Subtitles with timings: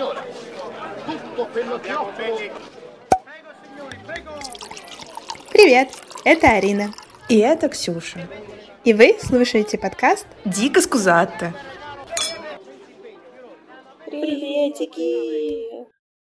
[0.00, 0.24] signora.
[1.04, 2.24] Tutto quello che offro...
[5.52, 5.90] Привет,
[6.24, 6.94] это Арина.
[7.28, 8.20] И это Ксюша.
[8.84, 11.52] И вы слушаете подкаст Дико скузатто.
[14.06, 15.86] Приветики!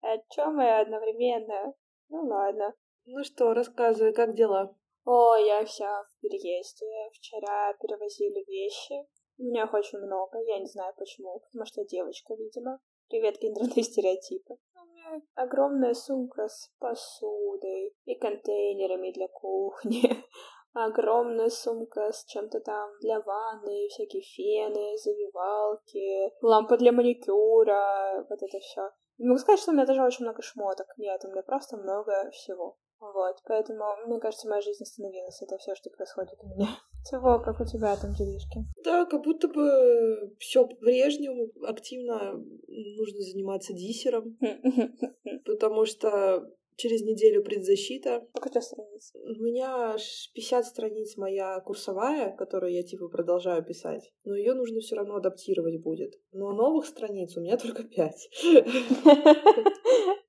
[0.02, 1.72] О чем мы одновременно?
[2.10, 2.74] Ну ладно.
[3.06, 4.76] Ну что, рассказывай, как дела?
[5.06, 6.86] О, я вся в переезде.
[7.14, 9.06] Вчера перевозили вещи.
[9.38, 12.78] У меня их очень много, я не знаю почему, потому что я девочка, видимо.
[13.14, 14.54] Привет, гендерные стереотипы.
[14.74, 20.02] У меня огромная сумка с посудой и контейнерами для кухни.
[20.72, 28.58] Огромная сумка с чем-то там для ванны, всякие фены, завивалки, лампа для маникюра, вот это
[28.58, 28.90] все.
[29.18, 30.88] Не могу сказать, что у меня даже очень много шмоток.
[30.96, 32.76] Нет, у меня просто много всего.
[32.98, 35.40] Вот, поэтому, мне кажется, моя жизнь остановилась.
[35.40, 36.66] Это все, что происходит у меня.
[37.10, 38.64] Чего, как у тебя там делишки?
[38.82, 41.50] Да, как будто бы все по-прежнему.
[41.66, 44.38] Активно нужно заниматься диссером,
[45.44, 48.26] потому что через неделю предзащита.
[48.30, 49.12] Сколько у тебя страниц?
[49.14, 49.96] У меня
[50.34, 55.80] 50 страниц моя курсовая, которую я типа продолжаю писать, но ее нужно все равно адаптировать
[55.82, 56.18] будет.
[56.32, 58.30] Но новых страниц у меня только 5.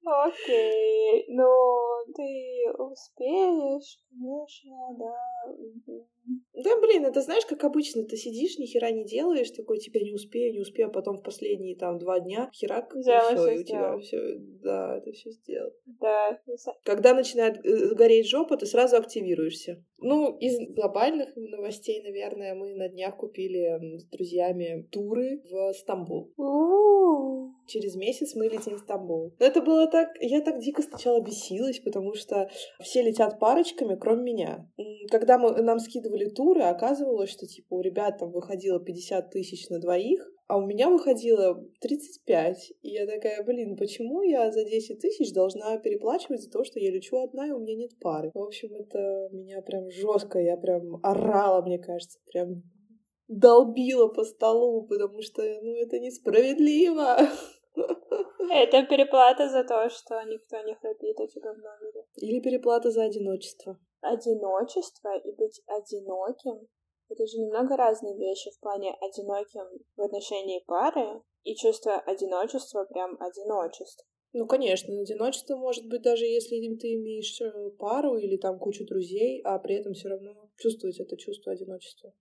[0.05, 1.49] Окей, ну
[2.15, 5.15] ты успеешь, конечно, да.
[6.55, 10.13] Да, блин, это знаешь, как обычно, ты сидишь, ни хера не делаешь, такой, тебя не
[10.13, 13.59] успею, не успею, а потом в последние там два дня херак, Взяла, и все, и
[13.59, 15.73] у тебя все, да, ты все сделал.
[15.85, 16.39] Да,
[16.83, 19.83] Когда начинает э, гореть жопа, ты сразу активируешься.
[19.99, 26.33] Ну, из глобальных новостей, наверное, мы на днях купили с друзьями туры в Стамбул.
[27.67, 29.33] Через месяц мы летим в Стамбул.
[29.39, 30.09] Но это было так...
[30.19, 34.69] Я так дико сначала бесилась, потому что все летят парочками, кроме меня.
[35.09, 39.79] Когда мы, нам скидывали туры, оказывалось, что, типа, у ребят там выходило 50 тысяч на
[39.79, 42.73] двоих, а у меня выходило 35.
[42.81, 46.91] И я такая, блин, почему я за 10 тысяч должна переплачивать за то, что я
[46.91, 48.31] лечу одна, и у меня нет пары?
[48.33, 52.63] В общем, это меня прям жестко, я прям орала, мне кажется, прям
[53.27, 57.17] долбила по столу, потому что, ну, это несправедливо.
[58.47, 62.05] Это переплата за то, что никто не храпит у тебя в номере.
[62.17, 63.79] Или переплата за одиночество.
[64.01, 66.67] Одиночество и быть одиноким—
[67.09, 73.17] это же немного разные вещи в плане одиноким в отношении пары и чувство одиночества прям
[73.19, 74.05] одиночество.
[74.33, 77.39] Ну, конечно, одиночество может быть даже если ты имеешь
[77.77, 82.13] пару или там кучу друзей, а при этом все равно чувствовать это чувство одиночества.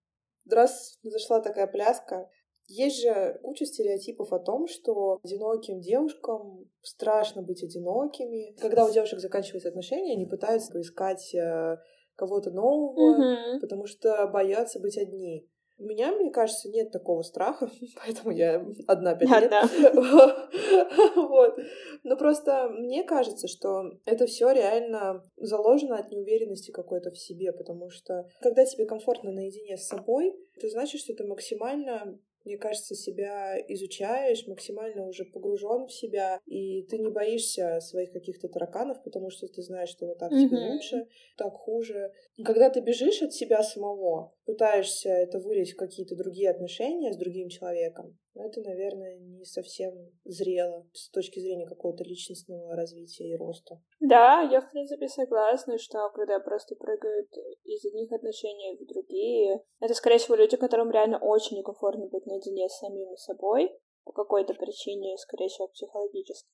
[0.49, 2.31] Раз зашла такая пляска,
[2.67, 8.55] есть же куча стереотипов о том, что одиноким девушкам страшно быть одинокими.
[8.59, 11.77] Когда у девушек заканчиваются отношения, они пытаются поискать э,
[12.17, 15.49] кого-то нового, потому что боятся быть одни.
[15.77, 19.53] У меня, мне кажется, нет такого страха, поэтому я одна пять лет.
[21.17, 21.59] Вот.
[22.05, 27.91] Но просто мне кажется, что это все реально заложено от неуверенности какой-то в себе, потому
[27.91, 33.59] что когда тебе комфортно наедине с собой, это значит, что ты максимально мне кажется, себя
[33.69, 39.49] изучаешь, максимально уже погружен в себя, и ты не боишься своих каких-то тараканов, потому что
[39.49, 40.73] ты знаешь, что вот так тебе Мгм.
[40.73, 41.07] лучше,
[41.37, 42.13] так хуже.
[42.45, 47.49] Когда ты бежишь от себя самого, пытаешься это вылить в какие-то другие отношения с другим
[47.49, 53.81] человеком, это, наверное, не совсем зрело с точки зрения какого-то личностного развития и роста.
[54.01, 57.31] Да, я в принципе согласна, что когда просто прыгают
[57.65, 62.69] из одних отношений в другие, это, скорее всего, люди, которым реально очень некомфортно быть наедине
[62.69, 63.71] с самим собой
[64.05, 66.51] по какой-то причине, скорее всего, психологической.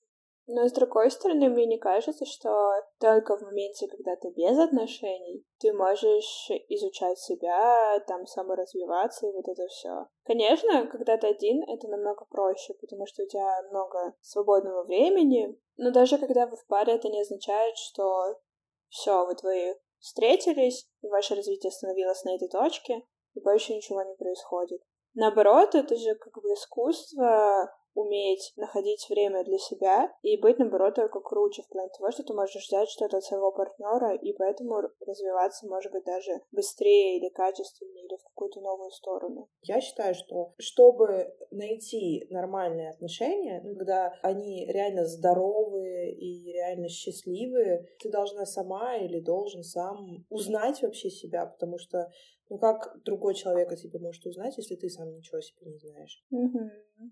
[0.53, 2.51] Но с другой стороны, мне не кажется, что
[2.99, 9.47] только в моменте, когда ты без отношений, ты можешь изучать себя, там саморазвиваться и вот
[9.47, 10.07] это все.
[10.25, 15.57] Конечно, когда ты один, это намного проще, потому что у тебя много свободного времени.
[15.77, 18.41] Но даже когда вы в паре, это не означает, что
[18.89, 24.17] все, вот вы встретились, и ваше развитие остановилось на этой точке, и больше ничего не
[24.17, 24.83] происходит.
[25.15, 31.21] Наоборот, это же как бы искусство уметь находить время для себя и быть, наоборот, только
[31.21, 35.67] круче в плане того, что ты можешь ждать что-то от своего партнера, и поэтому развиваться,
[35.67, 39.49] может быть, даже быстрее или качественнее, или в какую-то новую сторону.
[39.63, 47.87] Я считаю, что чтобы найти нормальные отношения, ну, когда они реально здоровые и реально счастливые,
[47.99, 52.11] ты должна сама или должен сам узнать вообще себя, потому что
[52.51, 55.79] ну как другой человек о тебе может узнать, если ты сам ничего о себе не
[55.79, 56.25] знаешь?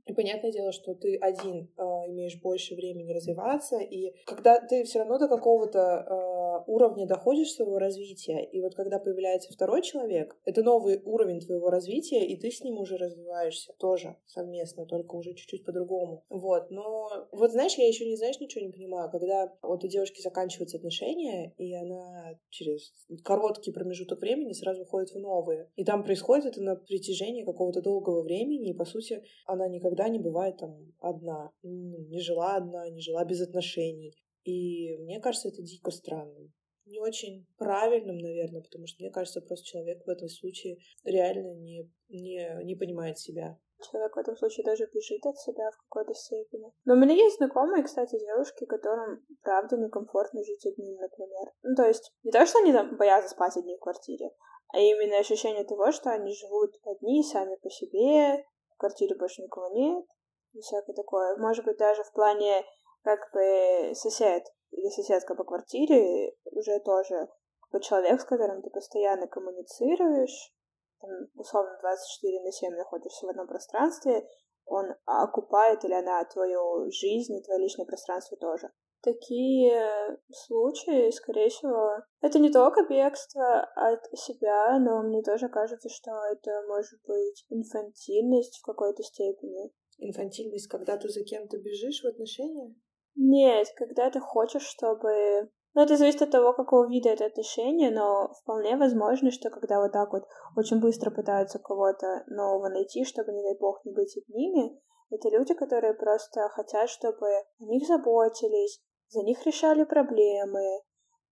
[0.05, 4.99] И понятное дело, что ты один э, имеешь больше времени развиваться, и когда ты все
[4.99, 10.63] равно до какого-то какого-то уровня доходишь своего развития, и вот когда появляется второй человек, это
[10.63, 15.65] новый уровень твоего развития, и ты с ним уже развиваешься тоже совместно, только уже чуть-чуть
[15.65, 16.25] по-другому.
[16.29, 20.21] Вот, но вот знаешь, я еще не знаешь, ничего не понимаю, когда вот у девушки
[20.21, 22.93] заканчиваются отношения, и она через
[23.25, 25.71] короткий промежуток времени сразу уходит в новые.
[25.77, 30.19] И там происходит это на протяжении какого-то долгого времени, и по сути она никогда не
[30.19, 34.15] бывает там одна, не жила одна, не жила без отношений.
[34.49, 36.55] И мне кажется, это дико странным.
[36.87, 41.91] Не очень правильным, наверное, потому что мне кажется, просто человек в этом случае реально не,
[42.09, 43.59] не, не понимает себя.
[43.91, 46.73] Человек в этом случае даже бежит от себя в какой-то степени.
[46.87, 51.53] Но у меня есть знакомые, кстати, девушки, которым правда некомфортно жить одним, например.
[51.63, 54.31] Ну, то есть, не то, что они там боятся спать одни в квартире,
[54.73, 59.69] а именно ощущение того, что они живут одни, сами по себе, в квартире больше никого
[59.69, 60.07] нет,
[60.55, 61.37] и всякое такое.
[61.37, 62.65] Может быть, даже в плане
[63.03, 67.29] как бы сосед или соседка по квартире уже тоже
[67.61, 70.53] как бы человек, с которым ты постоянно коммуницируешь,
[71.01, 74.29] там, условно 24 на 7 находишься в одном пространстве,
[74.65, 78.71] он окупает или она твою жизнь и твое личное пространство тоже.
[79.01, 86.11] Такие случаи, скорее всего, это не только бегство от себя, но мне тоже кажется, что
[86.33, 89.73] это может быть инфантильность в какой-то степени.
[89.99, 92.75] Инфантильность, когда ты за кем-то бежишь в отношениях?
[93.19, 95.51] Нет, когда ты хочешь, чтобы...
[95.75, 99.93] Ну, это зависит от того, какого вида это отношения, но вполне возможно, что когда вот
[99.93, 100.23] так вот
[100.57, 104.81] очень быстро пытаются кого-то нового найти, чтобы, не дай бог, не быть одними,
[105.11, 110.83] это люди, которые просто хотят, чтобы о них заботились, за них решали проблемы,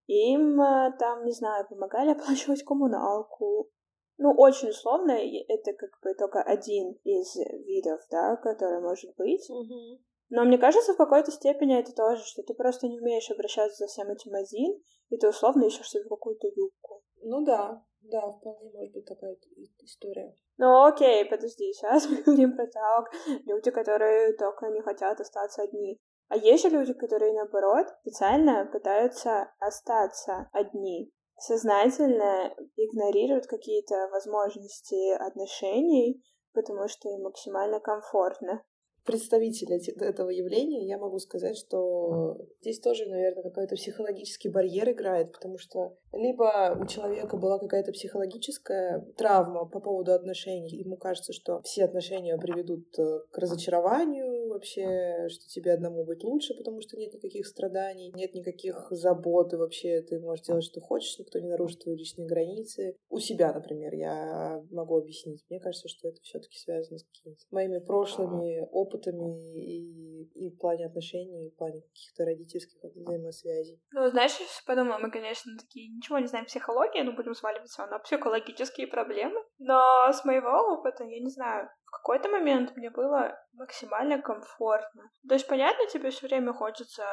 [0.07, 3.71] им э, там, не знаю, помогали оплачивать коммуналку.
[4.19, 7.37] Ну, очень условно, это как бы только один из
[7.67, 9.49] видов, да, который может быть.
[9.51, 10.01] Угу.
[10.29, 13.87] Но мне кажется, в какой-то степени это тоже, что ты просто не умеешь обращаться за
[13.87, 17.03] всем этим один, и ты условно ищешь себе какую-то юбку.
[17.23, 19.37] Ну да, да, вполне может быть такая
[19.83, 20.35] история.
[20.59, 23.13] Ну окей, подожди, сейчас мы говорим про так.
[23.45, 26.01] Люди, которые только не хотят остаться одни.
[26.29, 36.25] А есть же люди, которые, наоборот, специально пытаются остаться одни, сознательно игнорируют какие-то возможности отношений,
[36.53, 38.65] потому что им максимально комфортно
[39.07, 45.59] представитель этого явления, я могу сказать, что здесь тоже, наверное, какой-то психологический барьер играет, потому
[45.59, 51.85] что либо у человека была какая-то психологическая травма по поводу отношений, ему кажется, что все
[51.85, 57.47] отношения приведут э, к разочарованию вообще, что тебе одному быть лучше, потому что нет никаких
[57.47, 61.97] страданий, нет никаких забот, и вообще ты можешь делать, что хочешь, никто не нарушит твои
[61.97, 62.97] личные границы.
[63.09, 65.45] У себя, например, я могу объяснить.
[65.49, 70.59] Мне кажется, что это все таки связано с какими-то моими прошлыми опытами и, и в
[70.59, 73.81] плане отношений, и в плане каких-то родительских взаимосвязей.
[73.93, 77.99] Ну, знаешь, я подумала, мы, конечно, такие ничего не знаем психологии, но будем сваливаться на
[77.99, 79.41] психологические проблемы.
[79.59, 79.83] Но
[80.13, 85.11] с моего опыта, я не знаю, какой-то момент мне было максимально комфортно.
[85.29, 87.05] То есть, понятно, тебе все время хочется,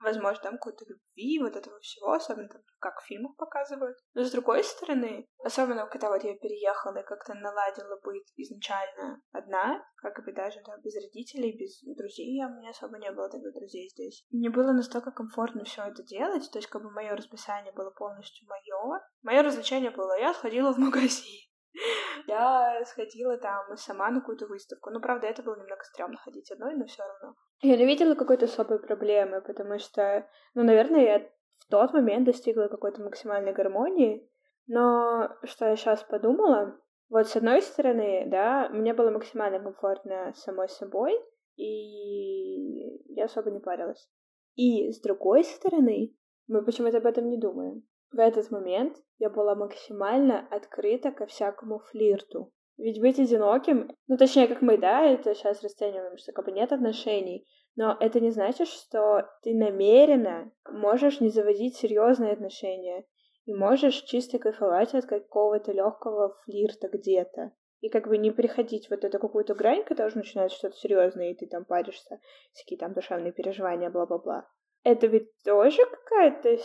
[0.00, 3.96] возможно, там какой-то любви, вот этого всего, особенно там, как в фильмах показывают.
[4.14, 9.82] Но с другой стороны, особенно когда вот я переехала и как-то наладила быть изначально одна,
[9.96, 13.50] как бы даже да, без родителей, без друзей, а у меня особо не было тогда
[13.50, 14.24] друзей здесь.
[14.30, 18.46] Мне было настолько комфортно все это делать, то есть как бы мое расписание было полностью
[18.48, 19.00] мое.
[19.22, 21.47] Мое развлечение было, я сходила в магазин.
[22.26, 24.90] Я сходила там сама на какую-то выставку.
[24.90, 27.36] Ну, правда, это было немного стрёмно ходить одной, но все равно.
[27.62, 32.68] Я не видела какой-то особой проблемы, потому что, ну, наверное, я в тот момент достигла
[32.68, 34.28] какой-то максимальной гармонии.
[34.66, 36.78] Но что я сейчас подумала,
[37.08, 41.18] вот с одной стороны, да, мне было максимально комфортно самой собой,
[41.56, 44.08] и я особо не парилась.
[44.54, 46.14] И с другой стороны,
[46.48, 47.82] мы почему-то об этом не думаем.
[48.10, 52.52] В этот момент я была максимально открыта ко всякому флирту.
[52.78, 56.72] Ведь быть одиноким, ну точнее, как мы, да, это сейчас расцениваем, что как бы нет
[56.72, 63.04] отношений, но это не значит, что ты намеренно можешь не заводить серьезные отношения
[63.46, 67.52] и можешь чисто кайфовать от какого-то легкого флирта где-то.
[67.80, 71.34] И как бы не переходить вот эту какую-то грань, когда уже начинается что-то серьезное, и
[71.34, 72.20] ты там паришься,
[72.52, 74.48] всякие там душевные переживания, бла-бла-бла.
[74.82, 76.58] Это ведь тоже какая-то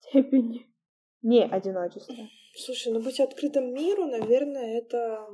[0.00, 0.73] степень
[1.24, 2.14] не одиночество.
[2.56, 5.26] Слушай, ну быть открытым миру, наверное, это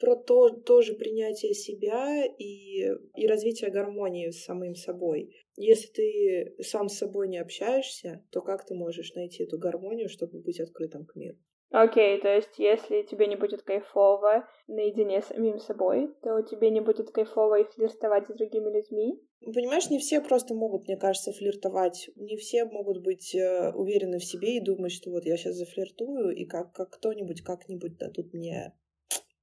[0.00, 5.36] про то тоже принятие себя и, и развитие гармонии с самим собой.
[5.56, 10.40] Если ты сам с собой не общаешься, то как ты можешь найти эту гармонию, чтобы
[10.40, 11.36] быть открытым к миру?
[11.70, 16.70] Окей, okay, то есть если тебе не будет кайфово наедине с самим собой, то тебе
[16.70, 19.20] не будет кайфово и флиртовать с другими людьми?
[19.44, 22.10] Понимаешь, не все просто могут, мне кажется, флиртовать.
[22.16, 26.34] Не все могут быть э, уверены в себе и думать, что вот я сейчас зафлиртую,
[26.34, 28.72] и как, как кто-нибудь как-нибудь да тут мне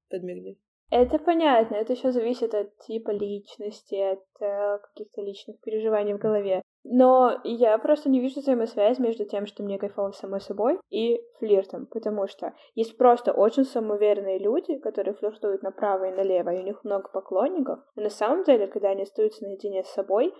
[0.10, 0.58] подмигнет.
[0.92, 6.64] Это понятно, это еще зависит от типа личности, от э, каких-то личных переживаний в голове.
[6.84, 11.88] Но я просто не вижу взаимосвязь между тем, что мне кайфово самой собой, и флиртом,
[11.88, 16.84] потому что есть просто очень самоуверенные люди, которые флиртуют направо и налево, и у них
[16.84, 20.34] много поклонников, но на самом деле, когда они остаются наедине с собой,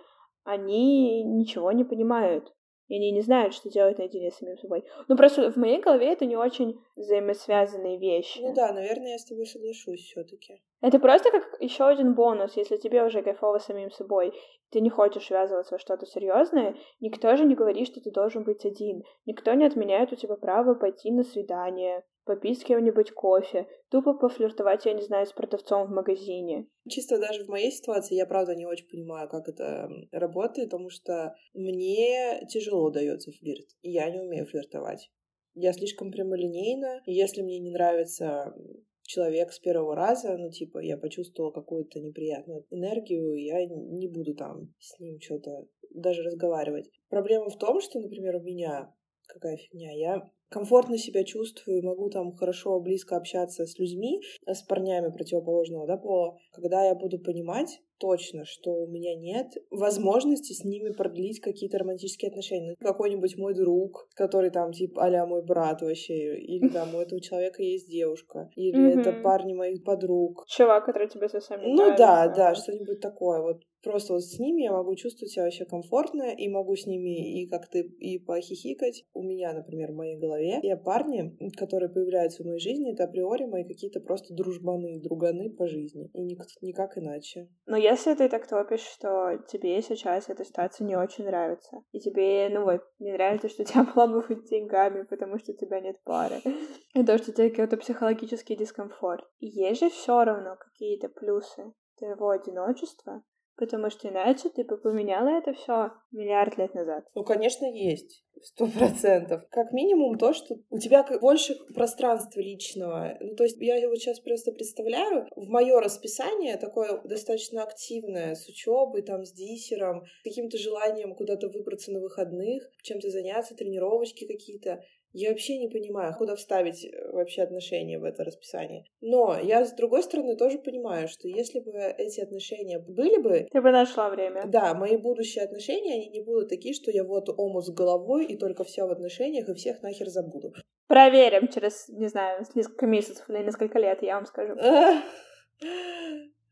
[0.44, 2.52] они ничего не понимают
[2.90, 4.84] и они не знают, что делать наедине с самим собой.
[5.06, 8.40] Ну, просто в моей голове это не очень взаимосвязанные вещи.
[8.42, 12.56] Ну да, наверное, я с тобой соглашусь все таки Это просто как еще один бонус,
[12.56, 14.32] если тебе уже кайфово самим собой,
[14.70, 18.64] ты не хочешь связываться во что-то серьезное, никто же не говорит, что ты должен быть
[18.64, 19.04] один.
[19.24, 24.86] Никто не отменяет у тебя право пойти на свидание, попить с кем-нибудь кофе, тупо пофлиртовать,
[24.86, 26.68] я не знаю, с продавцом в магазине.
[26.88, 31.34] Чисто даже в моей ситуации я, правда, не очень понимаю, как это работает, потому что
[31.54, 35.10] мне тяжело дается флирт, и я не умею флиртовать.
[35.54, 38.54] Я слишком прямолинейна, и если мне не нравится
[39.02, 44.72] человек с первого раза, ну, типа, я почувствовала какую-то неприятную энергию, я не буду там
[44.78, 46.88] с ним что-то даже разговаривать.
[47.08, 48.94] Проблема в том, что, например, у меня
[49.26, 54.62] какая фигня, я комфортно себя чувствую, могу там хорошо, близко общаться с людьми, э, с
[54.62, 60.64] парнями противоположного да, пола, когда я буду понимать точно, что у меня нет возможности с
[60.64, 62.74] ними продлить какие-то романтические отношения.
[62.80, 67.20] Ну, какой-нибудь мой друг, который там, типа, а мой брат вообще, или там у этого
[67.20, 70.44] человека есть девушка, или это парни моих подруг.
[70.48, 73.42] Чувак, который тебе совсем не Ну да, да, что-нибудь такое.
[73.42, 77.42] Вот просто вот с ними я могу чувствовать себя вообще комфортно, и могу с ними
[77.42, 79.04] и как-то и похихикать.
[79.12, 83.44] У меня, например, в моей голове те парни, которые появляются в моей жизни, это априори
[83.44, 86.10] мои какие-то просто дружбаны, друганы по жизни.
[86.14, 87.48] И ник- никак иначе.
[87.66, 92.48] Но если ты так топишь, что тебе сейчас эта ситуация не очень нравится, и тебе,
[92.50, 96.40] ну вот, не нравится, что тебя обламывают деньгами, потому что у тебя нет пары,
[96.94, 99.24] и то, что у тебя какой-то психологический дискомфорт.
[99.40, 103.22] Есть же все равно какие-то плюсы твоего одиночества,
[103.60, 107.04] Потому что иначе ты бы поменяла это все миллиард лет назад.
[107.14, 108.24] Ну, конечно, есть.
[108.42, 109.42] Сто процентов.
[109.50, 113.18] Как минимум то, что у тебя больше пространства личного.
[113.20, 118.48] Ну, то есть я вот сейчас просто представляю, в мое расписание такое достаточно активное, с
[118.48, 124.82] учебой, там, с диссером, каким-то желанием куда-то выбраться на выходных, чем-то заняться, тренировочки какие-то.
[125.12, 128.84] Я вообще не понимаю, куда вставить э, вообще отношения в это расписание.
[129.00, 133.48] Но я, с другой стороны, тоже понимаю, что если бы эти отношения были бы...
[133.50, 134.44] Ты бы нашла время.
[134.46, 138.36] Да, мои будущие отношения, они не будут такие, что я вот ому с головой и
[138.36, 140.52] только все в отношениях, и всех нахер забуду.
[140.86, 144.54] Проверим через, не знаю, несколько месяцев или несколько лет, я вам скажу.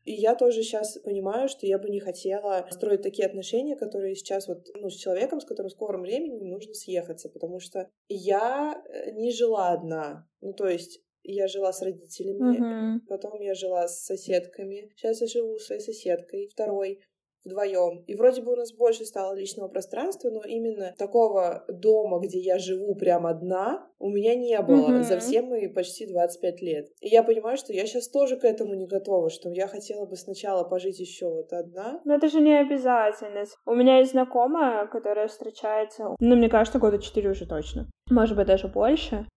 [0.05, 4.47] И я тоже сейчас понимаю, что я бы не хотела строить такие отношения, которые сейчас
[4.47, 9.11] вот, ну, с человеком, с которым в скором времени нужно съехаться, потому что я э,
[9.11, 10.27] не жила одна.
[10.41, 12.99] Ну, то есть я жила с родителями, mm-hmm.
[13.07, 17.01] потом я жила с соседками, сейчас я живу с своей соседкой второй
[17.49, 18.03] вдвоем.
[18.07, 22.57] И вроде бы у нас больше стало личного пространства, но именно такого дома, где я
[22.59, 25.03] живу прям одна, у меня не было mm-hmm.
[25.03, 26.87] за все мои почти 25 лет.
[27.01, 30.15] И я понимаю, что я сейчас тоже к этому не готова, что я хотела бы
[30.15, 31.99] сначала пожить еще вот одна.
[32.05, 33.43] Но это же не обязательно.
[33.65, 37.89] У меня есть знакомая, которая встречается, ну, мне кажется, года 4 уже точно.
[38.09, 39.27] Может быть, даже больше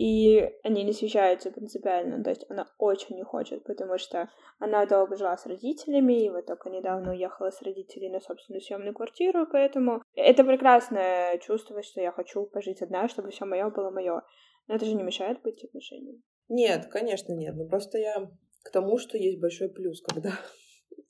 [0.00, 5.14] и они не съезжаются принципиально, то есть она очень не хочет, потому что она долго
[5.14, 10.02] жила с родителями, и вот только недавно уехала с родителей на собственную съемную квартиру, поэтому
[10.14, 14.22] это прекрасное чувство, что я хочу пожить одна, чтобы все мое было мое.
[14.68, 16.22] Но это же не мешает быть отношениям.
[16.48, 17.54] Нет, конечно, нет.
[17.54, 18.30] Но просто я
[18.62, 20.30] к тому, что есть большой плюс, когда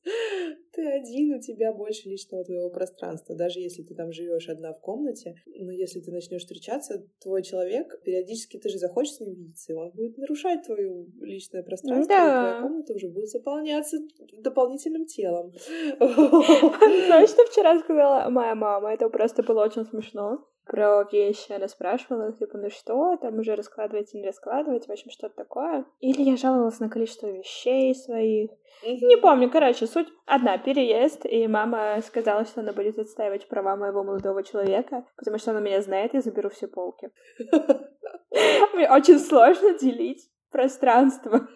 [0.73, 3.35] ты один, у тебя больше личного твоего пространства.
[3.35, 8.01] Даже если ты там живешь одна в комнате, но если ты начнешь встречаться, твой человек,
[8.05, 12.25] периодически ты же захочешь с ним видеться, и он будет нарушать твое личное пространство, да.
[12.25, 13.99] и твоя комната уже будет заполняться
[14.33, 15.53] дополнительным телом.
[15.99, 18.93] Знаешь, что вчера сказала моя мама?
[18.93, 21.53] Это просто было очень смешно про вещи.
[21.53, 25.85] Она спрашивала, типа, ну что, там уже раскладывать или не раскладывать, в общем, что-то такое.
[26.01, 28.51] Или я жаловалась на количество вещей своих.
[28.83, 34.03] Не помню, короче, суть одна, переезд, и мама сказала, что она будет отстаивать права моего
[34.03, 37.11] молодого человека, потому что она меня знает, я заберу все полки.
[38.75, 41.49] Мне очень сложно делить пространство.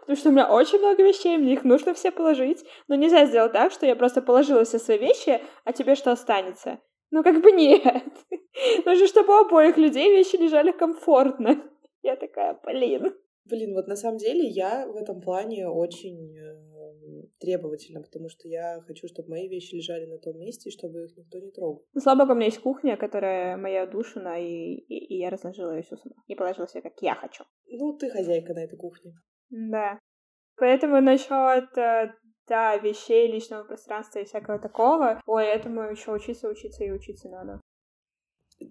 [0.00, 2.62] Потому что у меня очень много вещей, мне их нужно все положить.
[2.88, 6.78] Но нельзя сделать так, что я просто положила все свои вещи, а тебе что останется?
[7.12, 7.84] Ну, как бы нет.
[8.86, 11.62] Нужно, чтобы у обоих людей вещи лежали комфортно.
[12.02, 13.14] Я такая, блин.
[13.44, 18.80] Блин, вот на самом деле я в этом плане очень э, требовательна, потому что я
[18.86, 21.84] хочу, чтобы мои вещи лежали на том месте, и чтобы их никто не трогал.
[21.92, 25.72] Ну, слава богу, у меня есть кухня, которая моя душина, и, и, и я разложила
[25.72, 26.14] ее всю сама.
[26.28, 27.44] И положила себе, как я хочу.
[27.66, 29.12] Ну, ты хозяйка на этой кухне.
[29.50, 29.98] Да.
[30.56, 32.14] Поэтому насчет э,
[32.52, 37.62] да, вещей, личного пространства и всякого такого, ой, этому еще учиться, учиться и учиться надо.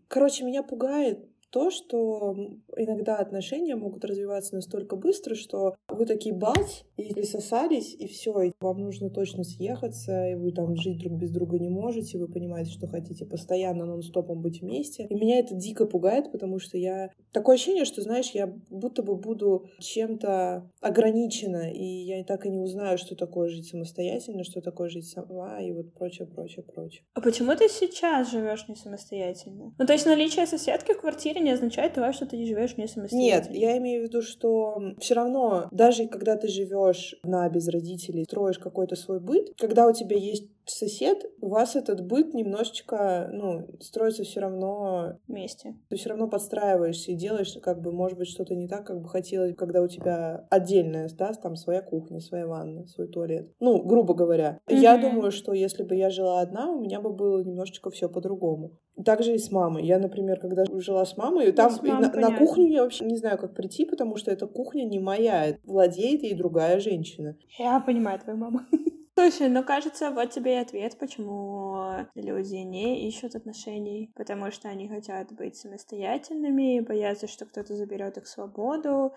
[0.07, 2.35] Короче, меня пугает то, что
[2.77, 8.51] иногда отношения могут развиваться настолько быстро, что вы такие бац, и присосались, и все, и
[8.59, 12.71] вам нужно точно съехаться, и вы там жить друг без друга не можете, вы понимаете,
[12.71, 15.07] что хотите постоянно нон-стопом быть вместе.
[15.09, 17.09] И меня это дико пугает, потому что я...
[17.31, 22.59] Такое ощущение, что, знаешь, я будто бы буду чем-то ограничена, и я так и не
[22.59, 27.03] узнаю, что такое жить самостоятельно, что такое жить сама, и вот прочее, прочее, прочее.
[27.13, 29.73] А почему ты сейчас живешь не самостоятельно?
[29.77, 33.17] Ну, то есть наличие соседки в квартире не означает что ты живешь не самостоятельно.
[33.17, 38.23] Нет, я имею в виду, что все равно, даже когда ты живешь на без родителей,
[38.23, 43.67] строишь какой-то свой быт, когда у тебя есть сосед, у вас этот быт немножечко, ну,
[43.79, 45.75] строится все равно вместе.
[45.89, 49.09] Ты все равно подстраиваешься и делаешь, как бы, может быть, что-то не так, как бы
[49.09, 53.51] хотелось, когда у тебя отдельная, да, там своя кухня, своя ванна, свой туалет.
[53.59, 54.59] Ну, грубо говоря.
[54.67, 54.75] Mm-hmm.
[54.77, 58.77] Я думаю, что если бы я жила одна, у меня бы было немножечко все по-другому.
[59.05, 59.85] Также и с мамой.
[59.85, 63.37] Я, например, когда жила с мамой, ну, там на, на кухню я вообще не знаю,
[63.37, 67.35] как прийти, потому что эта кухня не моя, владеет ей другая женщина.
[67.57, 68.59] Я понимаю твою маму.
[69.21, 74.89] Слушай, ну кажется, вот тебе и ответ, почему люди не ищут отношений, потому что они
[74.89, 79.13] хотят быть самостоятельными, боятся, что кто-то заберет их свободу,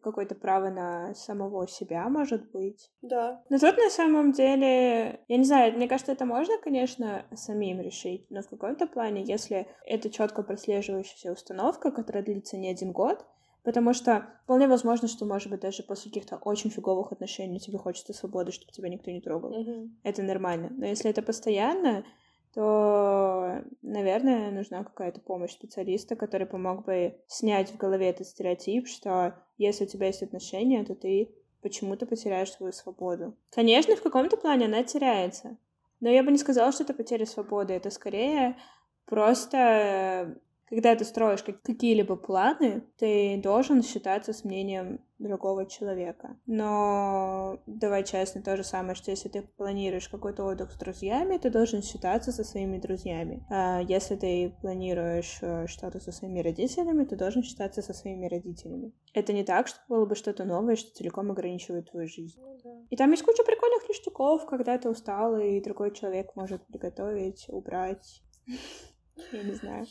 [0.00, 2.88] какое-то право на самого себя, может быть.
[3.02, 3.42] Да.
[3.50, 8.30] Но тут на самом деле, я не знаю, мне кажется, это можно, конечно, самим решить,
[8.30, 13.26] но в каком-то плане, если это четко прослеживающаяся установка, которая длится не один год,
[13.64, 18.12] Потому что вполне возможно, что, может быть, даже после каких-то очень фиговых отношений тебе хочется
[18.12, 19.52] свободы, чтобы тебя никто не трогал.
[19.52, 19.90] Mm-hmm.
[20.04, 20.70] Это нормально.
[20.70, 22.04] Но если это постоянно,
[22.54, 29.34] то, наверное, нужна какая-то помощь специалиста, который помог бы снять в голове этот стереотип, что
[29.58, 33.34] если у тебя есть отношения, то ты почему-то потеряешь свою свободу.
[33.50, 35.56] Конечно, в каком-то плане она теряется.
[36.00, 37.74] Но я бы не сказала, что это потеря свободы.
[37.74, 38.56] Это скорее
[39.04, 40.38] просто
[40.68, 46.36] когда ты строишь какие-либо планы, ты должен считаться с мнением другого человека.
[46.46, 51.50] Но давай честно, то же самое, что если ты планируешь какой-то отдых с друзьями, ты
[51.50, 53.44] должен считаться со своими друзьями.
[53.50, 58.92] А если ты планируешь э, что-то со своими родителями, ты должен считаться со своими родителями.
[59.12, 62.38] Это не так, что было бы что-то новое, что целиком ограничивает твою жизнь.
[62.40, 62.70] Ну, да.
[62.90, 68.22] И там есть куча прикольных ништяков, когда ты устал, и другой человек может приготовить, убрать.
[69.32, 69.86] Я не знаю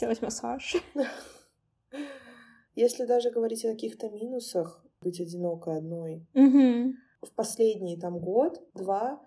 [0.00, 0.76] сделать массаж.
[2.74, 6.94] Если даже говорить о каких-то минусах, быть одинокой одной, угу.
[7.20, 9.20] в последний там год-два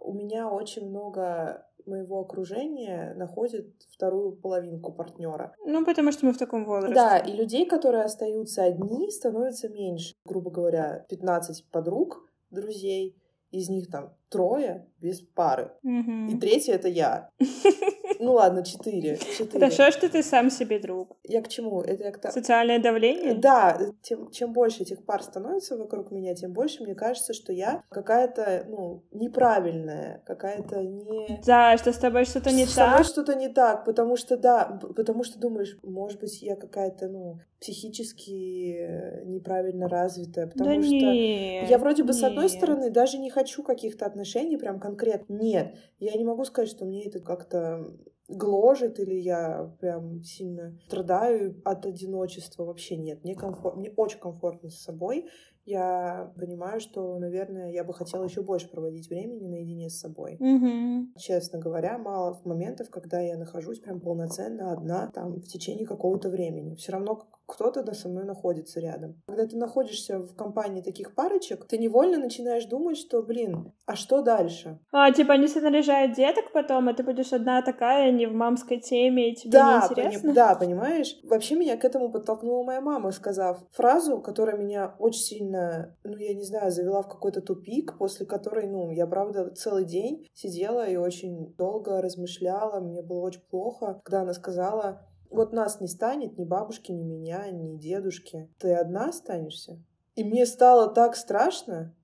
[0.00, 5.54] у меня очень много моего окружения находит вторую половинку партнера.
[5.64, 6.94] Ну, потому что мы в таком возрасте.
[6.94, 10.14] Да, и людей, которые остаются одни, становится меньше.
[10.26, 13.16] Грубо говоря, 15 подруг, друзей,
[13.50, 15.72] из них там трое без пары.
[15.82, 16.32] Угу.
[16.32, 17.30] И третья это я.
[18.20, 19.18] Ну ладно, четыре.
[19.52, 21.16] Хорошо, что ты сам себе друг.
[21.24, 21.80] Я к чему?
[21.82, 22.30] Это я к...
[22.30, 23.34] Социальное давление?
[23.34, 27.82] Да, тем, чем больше этих пар становится вокруг меня, тем больше мне кажется, что я
[27.88, 31.40] какая-то, ну, неправильная, какая-то не...
[31.46, 32.88] Да, что с тобой что-то не с так.
[32.88, 37.08] С тобой что-то не так, потому что, да, потому что думаешь, может быть, я какая-то,
[37.08, 42.16] ну, психически неправильно развитая, потому да что нет, я вроде бы нет.
[42.16, 45.34] с одной стороны даже не хочу каких-то отношений прям конкретно.
[45.34, 47.84] Нет, я не могу сказать, что мне это как-то
[48.28, 52.64] гложет или я прям сильно страдаю от одиночества.
[52.64, 55.26] Вообще нет, мне, комфорт, мне очень комфортно с собой.
[55.64, 60.36] Я понимаю, что, наверное, я бы хотела еще больше проводить времени наедине с собой.
[60.40, 61.18] Угу.
[61.18, 66.74] Честно говоря, мало моментов, когда я нахожусь прям полноценно одна там в течение какого-то времени.
[66.74, 69.20] Все равно кто-то со мной находится рядом.
[69.26, 74.22] Когда ты находишься в компании таких парочек, ты невольно начинаешь думать, что, блин, а что
[74.22, 74.78] дальше?
[74.92, 79.30] А, типа они наряжают деток потом, а ты будешь одна такая, не в мамской теме,
[79.30, 80.20] и тебе да, неинтересно?
[80.20, 81.16] Пони- да, понимаешь?
[81.24, 86.34] Вообще меня к этому подтолкнула моя мама, сказав фразу, которая меня очень сильно, ну, я
[86.34, 90.96] не знаю, завела в какой-то тупик, после которой, ну, я, правда, целый день сидела и
[90.96, 96.44] очень долго размышляла, мне было очень плохо, когда она сказала, вот нас не станет, ни
[96.44, 98.48] бабушки, ни меня, ни дедушки.
[98.58, 99.78] Ты одна останешься?
[100.14, 101.94] И мне стало так страшно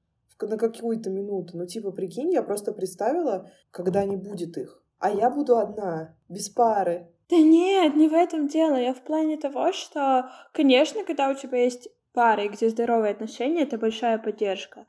[0.41, 1.57] на какую-то минуту.
[1.57, 4.83] Ну, типа, прикинь, я просто представила, когда не будет их.
[4.99, 7.09] А я буду одна, без пары.
[7.31, 8.77] Да нет, не в этом дело.
[8.77, 13.79] Я в плане того, что, конечно, когда у тебя есть пары, где здоровые отношения, это
[13.79, 14.87] большая поддержка.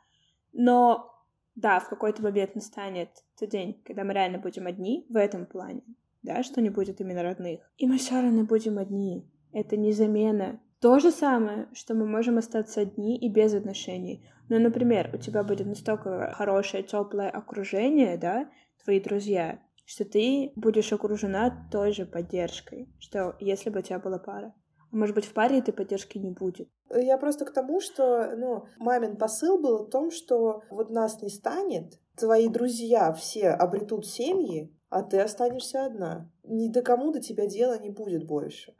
[0.53, 1.11] Но
[1.55, 5.83] да, в какой-то момент настанет тот день, когда мы реально будем одни в этом плане,
[6.25, 7.61] да, что не будет именно родных.
[7.77, 9.29] И мы все равно будем одни.
[9.53, 10.59] Это не замена.
[10.81, 14.27] То же самое, что мы можем остаться одни и без отношений.
[14.49, 18.49] Ну, например, у тебя будет настолько хорошее, теплое окружение, да,
[18.83, 24.19] твои друзья, что ты будешь окружена той же поддержкой, что если бы у тебя была
[24.19, 24.53] пара.
[24.95, 26.69] Может быть, в паре этой поддержки не будет.
[26.89, 31.29] Я просто к тому, что, ну, мамин посыл был в том, что вот нас не
[31.29, 36.31] станет, твои друзья все обретут семьи, а ты останешься одна.
[36.45, 38.73] Ни до кому до тебя дела не будет больше.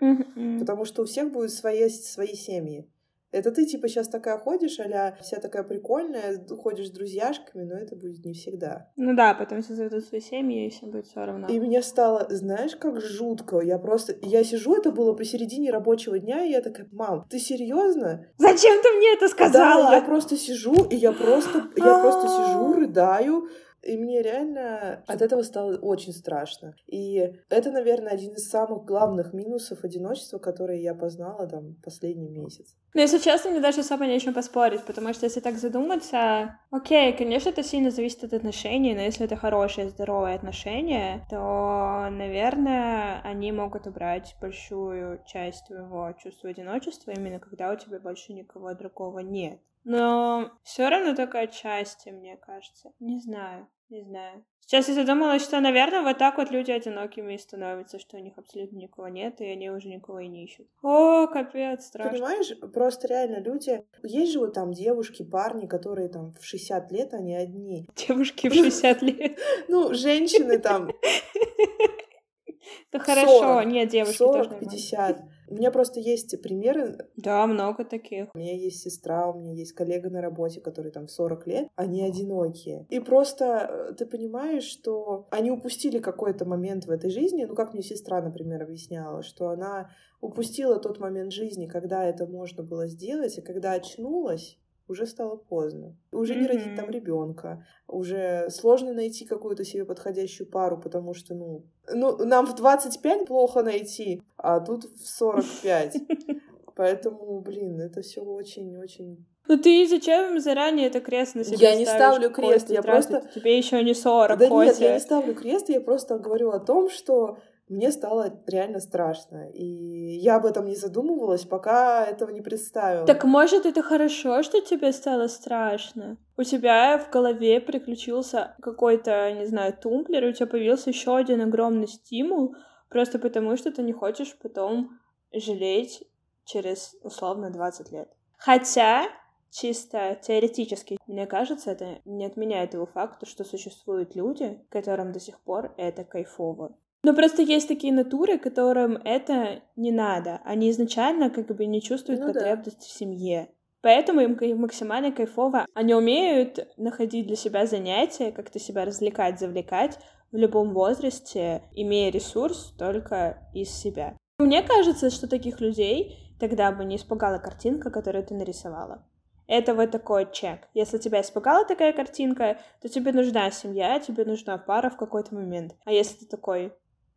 [0.59, 2.89] Потому что у всех будут свои, свои семьи.
[3.35, 7.93] Это ты, типа, сейчас такая ходишь, а вся такая прикольная, ходишь с друзьяшками, но это
[7.95, 8.89] будет не всегда.
[8.95, 11.47] Ну да, потом все заведут свои семьи, и всем будет все равно.
[11.49, 13.59] И мне стало, знаешь, как жутко.
[13.59, 14.15] Я просто...
[14.21, 18.25] Я сижу, это было посередине рабочего дня, и я такая, мам, ты серьезно?
[18.37, 19.89] Зачем ты мне это сказала?
[19.89, 23.49] Да, я просто сижу, и я просто, я просто сижу, рыдаю,
[23.85, 26.75] и мне реально от этого стало очень страшно.
[26.87, 32.75] И это, наверное, один из самых главных минусов одиночества, которые я познала там последний месяц.
[32.95, 37.49] Ну, если честно, мне даже особо нечем поспорить, потому что если так задуматься, окей, конечно,
[37.49, 43.85] это сильно зависит от отношений, но если это хорошие, здоровые отношения, то, наверное, они могут
[43.85, 49.59] убрать большую часть твоего чувства одиночества, именно когда у тебя больше никого другого нет.
[49.85, 52.91] Но все равно только отчасти, мне кажется.
[52.99, 54.43] Не знаю, не знаю.
[54.59, 58.33] Сейчас я задумалась, что, наверное, вот так вот люди одинокими и становятся, что у них
[58.35, 60.67] абсолютно никого нет, и они уже никого и не ищут.
[60.81, 62.13] О, капец, страшно.
[62.13, 63.85] Понимаешь, просто реально люди...
[64.01, 67.87] Есть же вот там девушки, парни, которые там в 60 лет, они одни.
[68.07, 69.39] Девушки в 60 лет.
[69.67, 70.89] Ну, женщины там
[72.91, 74.69] Да хорошо, нет, девушки тоже 40, нормально.
[74.71, 75.21] 50.
[75.47, 77.07] У меня просто есть примеры.
[77.15, 78.27] Да, много таких.
[78.33, 81.67] У меня есть сестра, у меня есть коллега на работе, который там в 40 лет.
[81.75, 82.85] Они одинокие.
[82.89, 87.45] И просто э, ты понимаешь, что они упустили какой-то момент в этой жизни.
[87.45, 89.89] Ну, как мне сестра, например, объясняла, что она
[90.21, 95.95] упустила тот момент жизни, когда это можно было сделать, и когда очнулась, уже стало поздно.
[96.11, 101.63] Уже не родить там ребенка, уже сложно найти какую-то себе подходящую пару, потому что, ну,
[101.93, 105.95] ну, нам в 25 плохо найти, а тут в 45.
[106.75, 109.25] Поэтому, блин, это все очень-очень...
[109.47, 113.57] Ну ты зачем заранее это крест на себя Я не ставлю крест, я просто- Тебе
[113.57, 117.37] еще не 40, Да нет, я не ставлю крест, я просто говорю о том, что
[117.67, 119.49] мне стало реально страшно.
[119.49, 123.07] И я об этом не задумывалась, пока этого не представила.
[123.07, 126.17] Так может это хорошо, что тебе стало страшно?
[126.37, 131.41] У тебя в голове приключился какой-то, не знаю, тумблер, и у тебя появился еще один
[131.41, 132.55] огромный стимул,
[132.89, 134.99] просто потому что ты не хочешь потом
[135.33, 136.03] жалеть
[136.45, 138.09] через условно 20 лет.
[138.37, 139.07] Хотя,
[139.49, 145.39] чисто теоретически, мне кажется, это не отменяет того факта, что существуют люди, которым до сих
[145.39, 146.77] пор это кайфово.
[147.05, 150.41] Но просто есть такие натуры, которым это не надо.
[150.43, 152.33] Они изначально как бы не чувствуют Ну да.
[152.33, 153.49] потребность в семье.
[153.81, 155.67] Поэтому им максимально кайфово.
[155.75, 159.99] Они умеют находить для себя занятия, как-то себя развлекать, завлекать
[160.31, 164.17] в любом возрасте, имея ресурс только из себя.
[164.39, 169.05] Мне кажется, что таких людей тогда бы не испугала картинка, которую ты нарисовала.
[169.45, 170.67] Это вот такой чек.
[170.73, 175.75] Если тебя испугала такая картинка, то тебе нужна семья, тебе нужна пара в какой-то момент.
[175.85, 176.73] А если ты такой,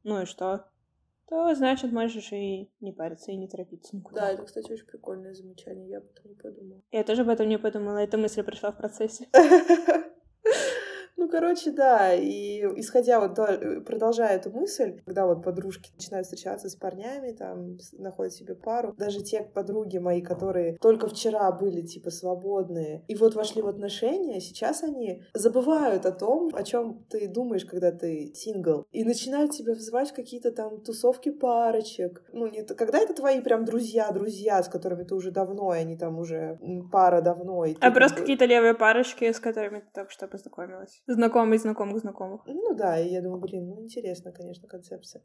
[0.08, 0.64] ну и что?
[1.28, 4.22] То значит можешь и не париться, и не торопиться никуда.
[4.22, 6.82] Да, это, кстати, очень прикольное замечание, я об этом не подумала.
[6.90, 9.28] Я тоже об этом не подумала, эта мысль пришла в процессе.
[11.18, 13.34] Ну, короче, да, и исходя вот,
[13.84, 19.20] продолжая эту мысль, когда вот подружки начинают встречаться с парнями, там, находят себе пару, даже
[19.22, 24.84] те подруги мои, которые только вчера были, типа, свободные, и вот вошли в отношения, сейчас
[24.84, 30.12] они забывают о том, о чем ты думаешь, когда ты сингл, и начинают тебя вызывать
[30.12, 32.22] какие-то там тусовки парочек.
[32.32, 36.16] Ну, не, когда это твои прям друзья-друзья, с которыми ты уже давно, и они там
[36.20, 36.60] уже
[36.92, 40.28] пара давно, и А как просто бы- какие-то левые парочки, с которыми ты только что
[40.28, 41.02] познакомилась.
[41.08, 42.42] Знакомые знакомых знакомых.
[42.46, 45.22] Ну да, и я думаю, блин, ну интересно, конечно, концепция.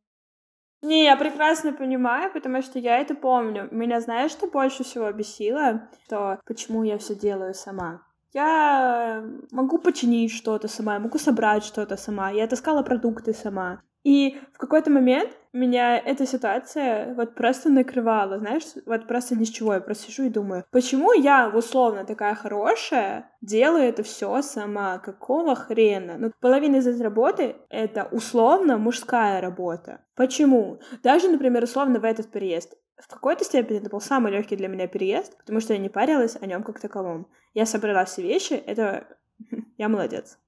[0.81, 3.67] Не, я прекрасно понимаю, потому что я это помню.
[3.69, 5.89] Меня знаешь, что больше всего бесило?
[6.05, 8.01] Что почему я все делаю сама?
[8.31, 13.81] Я могу починить что-то сама, я могу собрать что-то сама, я таскала продукты сама.
[14.03, 19.49] И в какой-то момент меня эта ситуация вот просто накрывала, знаешь, вот просто ни с
[19.49, 19.73] чего.
[19.73, 24.99] Я просто сижу и думаю, почему я условно такая хорошая, делаю это все сама?
[24.99, 26.17] Какого хрена?
[26.17, 30.01] Ну, половина из этой работы— это условно мужская работа.
[30.15, 30.79] Почему?
[31.01, 32.75] Даже, например, условно в этот переезд.
[32.97, 36.37] В какой-то степени это был самый легкий для меня переезд, потому что я не парилась
[36.39, 37.27] о нем как таковом.
[37.53, 39.07] Я собрала все вещи, это
[39.77, 40.39] я молодец.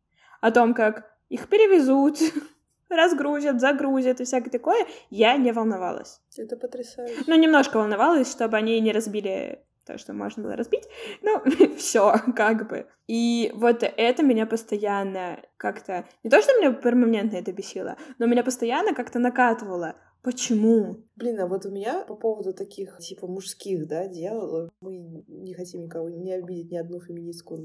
[0.41, 2.17] О том, как их перевезут,
[2.89, 6.21] разгрузят, загрузят и всякое такое, я не волновалась.
[6.37, 7.23] Это потрясающе.
[7.27, 10.83] Ну, немножко волновалась, чтобы они не разбили то, что можно было разбить.
[11.21, 11.41] Ну,
[11.77, 12.87] все, как бы.
[13.07, 16.05] И вот это меня постоянно как-то...
[16.23, 19.95] Не то, что меня перманентно это бесило, но меня постоянно как-то накатывало.
[20.25, 21.03] Почему?
[21.17, 25.81] Блин, а вот у меня по поводу таких, типа, мужских, да, дел, мы не хотим
[25.81, 27.59] никого не обидеть, ни одну феминистку.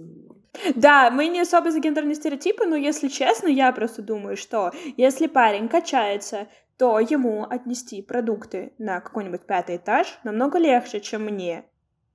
[0.75, 5.27] Да, мы не особо за гендерные стереотипы, но, если честно, я просто думаю, что если
[5.27, 11.65] парень качается, то ему отнести продукты на какой-нибудь пятый этаж намного легче, чем мне.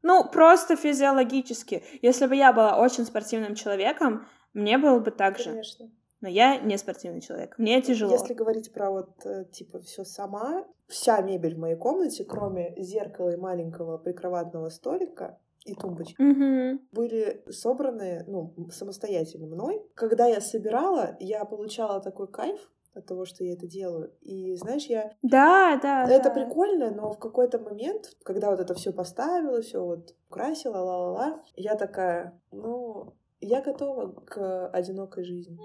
[0.07, 1.83] Ну, просто физиологически.
[2.03, 5.45] Если бы я была очень спортивным человеком, мне было бы так же.
[5.45, 5.89] Конечно.
[6.21, 7.55] Но я не спортивный человек.
[7.57, 8.11] Мне тяжело.
[8.11, 13.31] Если говорить про вот, э, типа, все сама, вся мебель в моей комнате, кроме зеркала
[13.31, 16.87] и маленького прикроватного столика, и тумбочки Мгм.
[16.91, 19.81] были собраны ну, самостоятельно мной.
[19.95, 22.59] Когда я собирала, я получала такой кайф
[22.95, 24.13] от того, что я это делаю.
[24.21, 26.09] И знаешь, я Да, да.
[26.09, 26.29] это да.
[26.29, 31.75] прикольно, но в какой-то момент, когда вот это все поставила, все вот украсила, ла-ла-ла, я
[31.75, 35.57] такая, ну, я готова к одинокой жизни.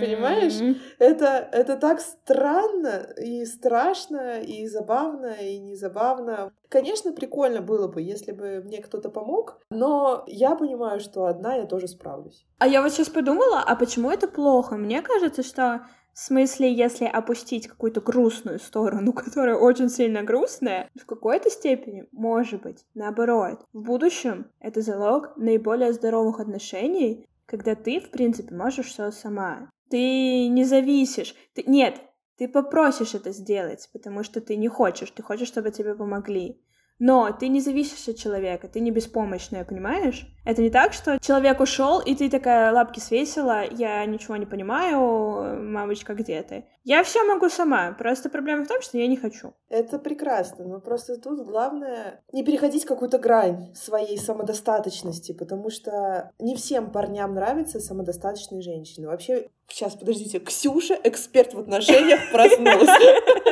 [0.00, 0.60] Понимаешь?
[0.60, 0.76] М.
[0.98, 6.52] Это, это так странно и страшно, и забавно, и незабавно.
[6.68, 11.66] Конечно, прикольно было бы, если бы мне кто-то помог, но я понимаю, что одна я
[11.66, 12.44] тоже справлюсь.
[12.58, 14.76] А я вот сейчас подумала, а почему это плохо?
[14.76, 15.86] Мне кажется, что
[16.16, 22.62] в смысле, если опустить какую-то грустную сторону, которая очень сильно грустная, в какой-то степени, может
[22.62, 23.62] быть, наоборот.
[23.74, 29.70] В будущем это залог наиболее здоровых отношений, когда ты, в принципе, можешь все сама.
[29.90, 31.34] Ты не зависишь.
[31.52, 31.64] Ты...
[31.66, 32.00] Нет,
[32.38, 36.58] ты попросишь это сделать, потому что ты не хочешь, ты хочешь, чтобы тебе помогли.
[36.98, 40.26] Но ты не зависишь от человека, ты не беспомощная, понимаешь?
[40.46, 45.60] Это не так, что человек ушел, и ты такая лапки свесила, я ничего не понимаю,
[45.62, 46.64] мамочка, где ты?
[46.84, 49.52] Я все могу сама, просто проблема в том, что я не хочу.
[49.68, 56.54] Это прекрасно, но просто тут главное не переходить какую-то грань своей самодостаточности, потому что не
[56.54, 59.08] всем парням нравятся самодостаточные женщины.
[59.08, 62.88] Вообще, сейчас, подождите, Ксюша, эксперт в отношениях, проснулась.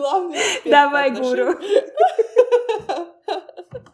[0.00, 1.54] Главный эксперт Давай, гуру.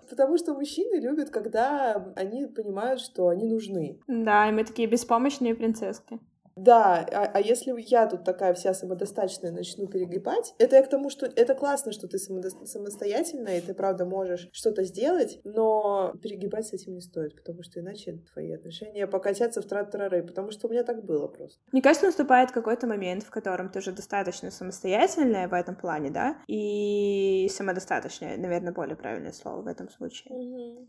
[0.09, 4.01] Потому что мужчины любят, когда они понимают, что они нужны.
[4.07, 6.21] Да, и мы такие беспомощные принцесски.
[6.57, 11.11] Да, а, а если я тут такая вся самодостаточная начну перегибать, это я к тому,
[11.11, 16.66] что это классно, что ты самодо- самостоятельная, и ты правда можешь что-то сделать, но перегибать
[16.66, 20.71] с этим не стоит, потому что иначе твои отношения покатятся в трат-тарары, потому что у
[20.71, 21.61] меня так было просто.
[21.73, 26.38] Мне кажется, наступает какой-то момент, в котором ты уже достаточно самостоятельная в этом плане, да?
[26.47, 30.35] И самодостаточная, наверное, более правильное слово в этом случае.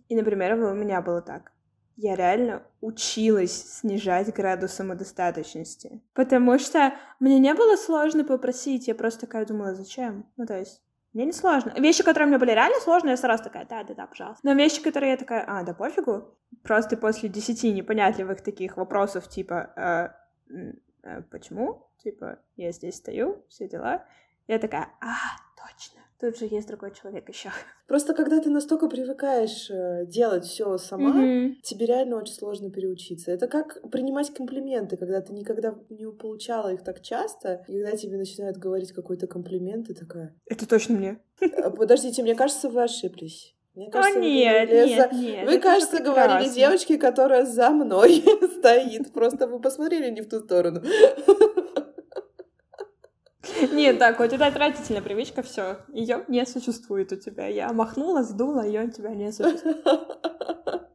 [0.08, 1.51] И, например, у меня было так.
[1.97, 5.99] Я реально училась снижать градус самодостаточности.
[6.13, 10.25] Потому что мне не было сложно попросить, я просто такая думала, зачем?
[10.38, 10.83] Ну, то есть,
[11.13, 11.73] мне не сложно.
[11.75, 14.45] Вещи, которые мне были реально сложные, я сразу такая, да, да, да, пожалуйста.
[14.45, 16.38] Но вещи, которые я такая, а, да пофигу.
[16.62, 20.15] Просто после десяти непонятливых таких вопросов, типа, «А,
[20.51, 21.89] м, а почему?
[22.03, 24.05] Типа, я здесь стою, все дела.
[24.47, 25.15] Я такая, а,
[25.55, 26.01] точно.
[26.19, 27.49] Тут же есть другой человек еще.
[27.88, 31.13] Просто когда ты настолько привыкаешь э, делать все сама,
[31.63, 33.32] тебе реально очень сложно переучиться.
[33.32, 38.17] Это как принимать комплименты, когда ты никогда не получала их так часто, и когда тебе
[38.17, 41.19] начинают говорить какой-то комплимент, ты такая, Это точно мне.
[41.39, 43.53] «Э, подождите, мне кажется, вы ошиблись.
[43.75, 45.47] Мне О, кажется, вы нет, говорили нет, за- нет.
[45.47, 46.56] Вы, кажется, говорили прекрасно.
[46.56, 48.23] девочке, которая за мной
[48.58, 49.13] стоит.
[49.13, 50.82] Просто вы посмотрели не в ту сторону.
[53.72, 55.78] Нет, так, вот это отвратительная привычка, все.
[55.93, 57.48] Ее не существует у тебя.
[57.48, 59.84] Я махнула, сдула, ее у тебя не существует.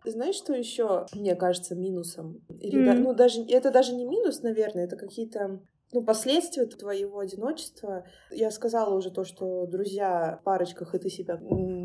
[0.04, 2.40] Ты знаешь, что еще, мне кажется, минусом?
[2.60, 3.02] Или, М.
[3.02, 5.60] ну, даже, это даже не минус, наверное, это какие-то
[5.92, 8.04] ну, последствия твоего одиночества.
[8.30, 11.38] Я сказала уже то, что друзья в парочках, и ты себя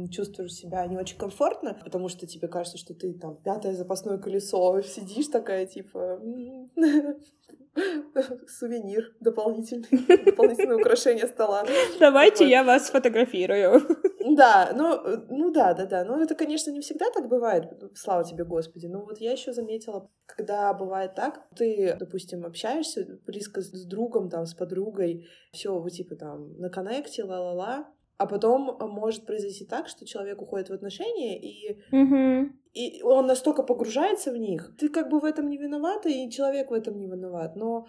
[0.09, 4.81] чувствуешь себя не очень комфортно, потому что тебе кажется, что ты там пятое запасное колесо,
[4.81, 6.21] сидишь такая, типа,
[8.47, 11.63] сувенир дополнительный, дополнительное украшение стола.
[11.99, 12.49] Давайте Вот.
[12.49, 13.81] я вас сфотографирую.
[14.35, 16.03] Да, ну, ну да, да, да.
[16.03, 18.87] Ну, это, конечно, не всегда так бывает, слава тебе, Господи.
[18.87, 24.45] Но вот я еще заметила, когда бывает так, ты, допустим, общаешься близко с другом, там,
[24.45, 30.05] с подругой, все, вы типа там на коннекте, ла-ла-ла, а потом может произойти так, что
[30.05, 31.79] человек уходит в отношения, и,
[32.77, 36.69] и он настолько погружается в них, ты как бы в этом не виновата, и человек
[36.69, 37.87] в этом не виноват, но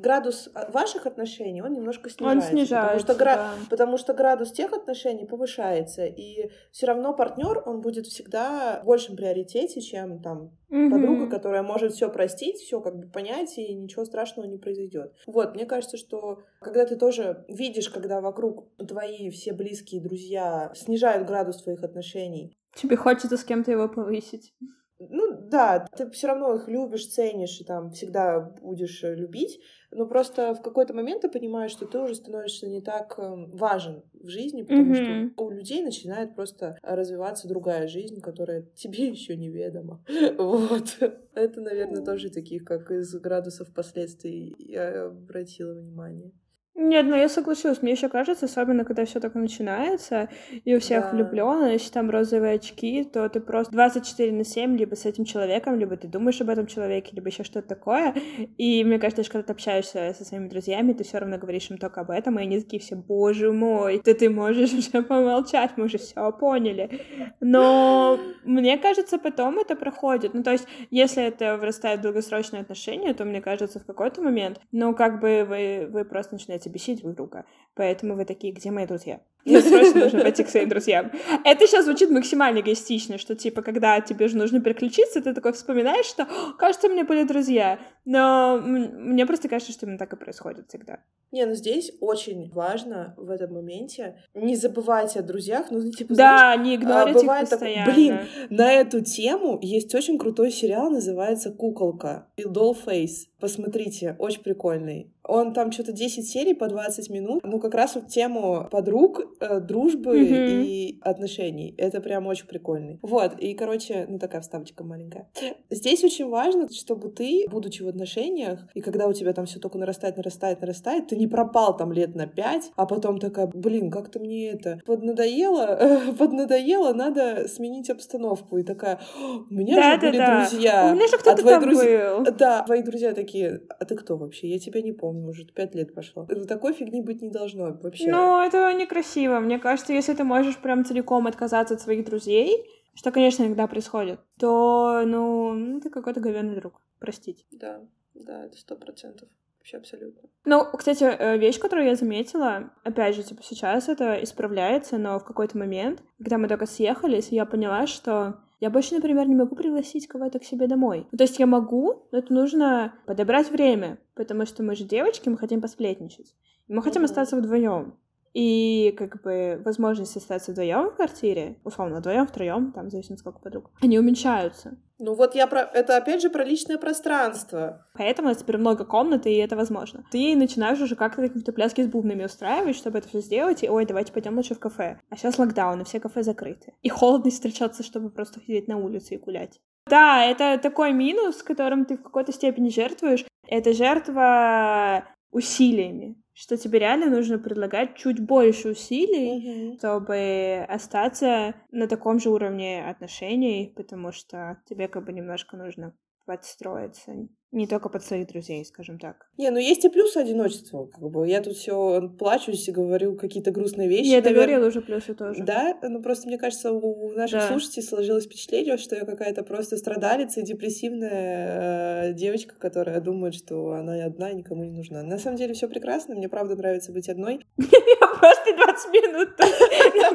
[0.00, 2.48] градус ваших отношений, он немножко снижается.
[2.48, 3.36] Он снижается, потому что, гра...
[3.36, 3.52] да.
[3.70, 9.16] потому что градус тех отношений повышается, и все равно партнер, он будет всегда в большем
[9.16, 10.90] приоритете, чем там Мгм.
[10.90, 15.14] подруга, которая может все простить, все как бы понять, и ничего страшного не произойдет.
[15.26, 21.26] Вот, мне кажется, что когда ты тоже видишь, когда вокруг твои все близкие друзья снижают
[21.26, 24.54] градус твоих отношений, Тебе хочется с кем-то его повысить.
[24.98, 30.06] ну да, ты все равно их любишь, ценишь и там всегда будешь э, любить, но
[30.06, 34.28] просто в какой-то момент ты понимаешь, что ты уже становишься не так эм, важен в
[34.28, 35.32] жизни, потому Мгм.
[35.34, 40.04] что у людей начинает просто развиваться другая жизнь, которая тебе еще неведома.
[40.38, 40.98] Вот.
[41.34, 46.32] Это, наверное, тоже таких, как из градусов последствий я обратила внимание.
[46.74, 47.82] Нет, ну я соглашусь.
[47.82, 50.30] Мне еще кажется, особенно когда все только начинается,
[50.64, 51.10] и у всех Да.
[51.10, 55.96] влюбленность, там розовые очки, то ты просто 24 на 7 либо с этим человеком, либо
[55.98, 58.14] ты думаешь об этом человеке, либо еще что-то такое.
[58.56, 61.76] И мне кажется, что когда ты общаешься со своими друзьями, ты все равно говоришь им
[61.76, 65.84] только об этом, и они такие все, боже мой, да ты можешь уже помолчать, мы
[65.84, 67.02] уже все поняли.
[67.40, 70.32] Но мне кажется, потом это проходит.
[70.32, 74.60] Ну, то есть, если это вырастает в долгосрочные отношения, то мне кажется, в какой-то момент,
[74.72, 77.44] ну, как бы вы, вы просто начинаете бесить друг друга.
[77.74, 79.20] Поэтому вы такие, где мои друзья?
[79.44, 81.10] Мне срочно нужно пойти к своим друзьям.
[81.44, 86.06] Это сейчас звучит максимально эгоистично, что, типа, когда тебе же нужно переключиться, ты такой вспоминаешь,
[86.06, 87.80] что, «О, кажется, у меня были друзья.
[88.04, 91.00] Но мне просто кажется, что именно так и происходит всегда.
[91.32, 96.58] Не, ну здесь очень важно в этом моменте не забывать о друзьях, ну, типа, знаешь,
[96.58, 97.92] Да, не игнорить их бывает такое, постоянно.
[97.92, 98.18] блин,
[98.50, 103.28] На эту тему есть очень крутой сериал, называется «Куколка» «Dollface».
[103.40, 105.12] Посмотрите, очень прикольный.
[105.24, 107.42] Он там что-то 10 серий по 20 минут.
[107.44, 110.62] Ну, как раз вот тему подруг, э, дружбы Мгм.
[110.64, 111.74] и отношений.
[111.78, 112.98] Это прям очень прикольный.
[113.02, 115.30] Вот, и, короче, ну, такая вставочка маленькая.
[115.70, 119.78] Здесь очень важно, чтобы ты, будучи в отношениях, и когда у тебя там все только
[119.78, 124.18] нарастает, нарастает, нарастает, ты не пропал там лет на пять, а потом такая, блин, как-то
[124.18, 125.78] мне это поднадоело,
[126.18, 128.56] поднадоело, надо сменить обстановку.
[128.58, 130.48] И такая, «О, у меня же были Да-да-да.
[130.48, 130.88] друзья.
[130.90, 132.16] У меня же а кто-то твои там друзья...
[132.16, 132.32] был.
[132.36, 134.48] Да, твои друзья такие, а ты кто вообще?
[134.48, 136.26] Я тебя не помню, уже пять лет прошло.
[136.48, 138.10] Такой фигни быть не должно вообще.
[138.10, 139.40] Ну, это некрасиво.
[139.40, 144.20] Мне кажется, если ты можешь прям целиком отказаться от своих друзей, что, конечно, иногда происходит,
[144.38, 146.80] то, ну, ну, ты какой-то говенный друг.
[146.98, 147.44] Простите.
[147.50, 147.80] Да,
[148.14, 149.28] да, это сто процентов.
[149.58, 150.28] Вообще абсолютно.
[150.44, 155.24] Ну, кстати, э, вещь, которую я заметила, опять же, типа, сейчас это исправляется, но в
[155.24, 160.06] какой-то момент, когда мы только съехались, я поняла, что я больше, например, не могу пригласить
[160.06, 161.08] кого-то к себе домой.
[161.10, 165.28] Ну, то есть я могу, но это нужно подобрать время, потому что мы же девочки,
[165.28, 166.32] мы хотим посплетничать.
[166.68, 167.98] Мы хотим остаться вдвоем.
[168.34, 173.68] И как бы возможность остаться вдвоем в квартире, условно, вдвоем, втроем, там, зависит сколько подруг,
[173.80, 174.78] они уменьшаются.
[175.04, 175.62] Ну вот я про...
[175.62, 177.84] Это опять же про личное пространство.
[177.94, 180.04] Поэтому у нас теперь много комнат, и это возможно.
[180.12, 183.84] Ты начинаешь уже как-то какие-то пляски с бубнами устраивать, чтобы это все сделать, и ой,
[183.84, 185.00] давайте пойдем лучше в кафе.
[185.10, 186.74] А сейчас локдаун, и все кафе закрыты.
[186.82, 189.58] И холодно встречаться, чтобы просто сидеть на улице и гулять.
[189.90, 193.24] Да, это такой минус, которым ты в какой-то степени жертвуешь.
[193.48, 202.18] Это жертва усилиями, что тебе реально нужно предлагать чуть больше усилий, чтобы остаться на таком
[202.18, 205.94] же уровне отношений, потому что тебе как бы немножко нужно
[206.26, 207.12] подстроиться.
[207.54, 209.26] Не только под своих друзей, скажем так.
[209.36, 210.86] Не, ну есть и плюсы одиночества.
[210.86, 214.06] Как бы я тут все плачусь и говорю какие-то грустные вещи.
[214.08, 214.32] Я наверное.
[214.46, 215.42] договорила уже плюсы тоже.
[215.44, 217.48] Да, ну просто мне кажется, у наших Да.
[217.48, 223.72] слушателей сложилось впечатление, что я какая-то просто страдалица и депрессивная э, девочка, которая думает, что
[223.72, 225.02] она одна и никому не нужна.
[225.02, 227.44] На самом деле все прекрасно, мне правда нравится быть одной.
[227.58, 229.28] Я просто 20 минут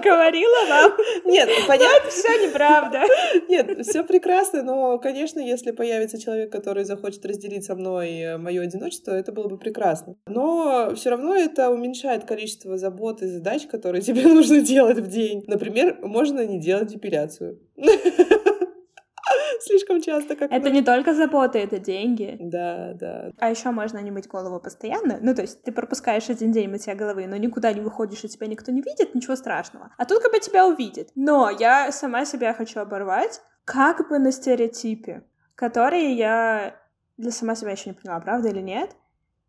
[0.08, 0.92] говорила вам.
[1.26, 3.04] Нет, понятно, все неправда.
[3.50, 9.12] нет, все прекрасно, но, конечно, если появится человек, который захочет разделить со мной мое одиночество,
[9.12, 10.16] это было бы прекрасно.
[10.28, 15.44] Но все равно это уменьшает количество забот и задач, которые тебе нужно делать в день.
[15.48, 17.60] Например, можно не делать депиляцию.
[19.62, 22.38] Слишком часто, как Это не только забота, это деньги.
[22.40, 23.32] Да, да.
[23.38, 25.20] А еще можно не мыть голову постоянно.
[25.22, 28.48] Ну, то есть ты пропускаешь один день мытья головы, но никуда не выходишь, и тебя
[28.48, 29.92] никто не видит, ничего страшного.
[29.98, 31.10] А тут как бы тебя увидят.
[31.16, 35.24] Но я сама себя хочу оборвать как бы на стереотипе,
[35.56, 36.80] которые я
[37.18, 38.96] для сама себя еще не поняла, правда или нет.